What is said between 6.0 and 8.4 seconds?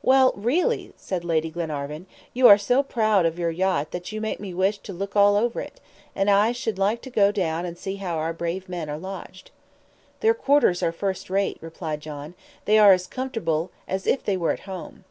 and I should like to go down and see how our